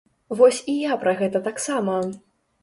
Вось 0.37 0.61
і 0.73 0.73
я 0.91 0.95
пра 1.03 1.13
гэта 1.19 1.43
таксама! 1.49 2.01